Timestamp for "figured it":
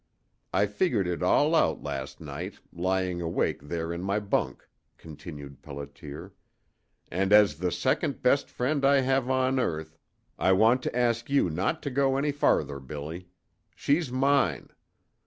0.65-1.21